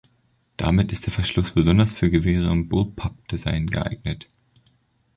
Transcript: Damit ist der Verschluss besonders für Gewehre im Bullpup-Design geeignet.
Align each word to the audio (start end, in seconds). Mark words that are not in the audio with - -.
Damit 0.57 0.91
ist 0.91 1.05
der 1.05 1.13
Verschluss 1.13 1.51
besonders 1.51 1.93
für 1.93 2.09
Gewehre 2.09 2.51
im 2.51 2.67
Bullpup-Design 2.69 3.67
geeignet. 3.67 4.27